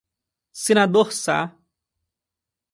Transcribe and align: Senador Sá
Senador 0.51 1.13
Sá 1.13 1.53